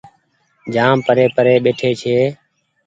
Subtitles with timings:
[0.73, 2.17] جآم پري پري ٻيٺي ڇي۔